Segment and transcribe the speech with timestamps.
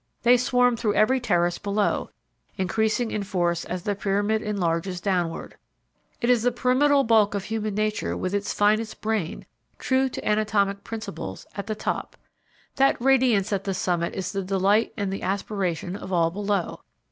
[0.23, 2.09] They swarm through every terrace below,
[2.57, 5.57] increasing in force as the pyramid enlarges downward.
[6.21, 9.45] It is the pyramidal bulk of human nature with its finest brain,
[9.77, 12.17] true to anatomic principles, at the top.
[12.77, 16.79] That radiance at the summit is the delight and the aspiration of all below.